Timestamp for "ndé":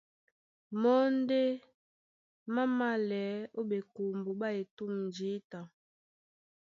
1.17-1.41